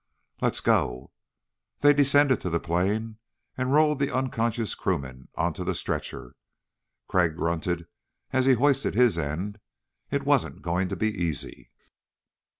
"Let's 0.41 0.61
go." 0.61 1.11
They 1.81 1.93
descended 1.93 2.41
to 2.41 2.49
the 2.49 2.59
plain 2.59 3.19
and 3.55 3.71
rolled 3.71 3.99
the 3.99 4.11
unconscious 4.11 4.73
crewman 4.73 5.27
onto 5.35 5.63
the 5.63 5.75
stretcher. 5.75 6.33
Crag 7.07 7.35
grunted 7.35 7.85
as 8.33 8.47
he 8.47 8.53
hoisted 8.53 8.95
his 8.95 9.19
end. 9.19 9.59
It 10.09 10.25
wasn't 10.25 10.63
going 10.63 10.89
to 10.89 10.95
be 10.95 11.09
easy. 11.11 11.69